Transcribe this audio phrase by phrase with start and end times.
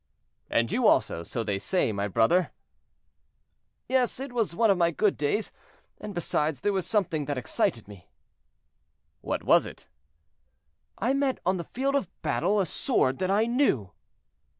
[0.49, 2.49] "And you also; so they say, brother."
[3.87, 5.51] "Yes, it was one of my good days;
[5.99, 8.09] and besides there was something that excited me."
[9.21, 9.85] "What was it?"
[10.97, 13.91] "I met on the field of battle a sword that I knew."